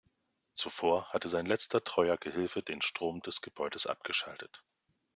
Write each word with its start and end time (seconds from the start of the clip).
Zuvor 0.55 1.13
hatte 1.13 1.29
sein 1.29 1.45
letzter 1.45 1.83
treuer 1.83 2.17
Gehilfe 2.17 2.63
den 2.63 2.81
Strom 2.81 3.21
des 3.21 3.39
Gebäudes 3.43 3.85
abgeschaltet. 3.85 4.63